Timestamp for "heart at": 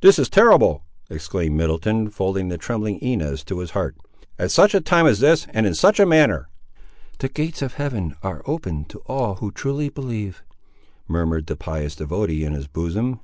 3.70-4.50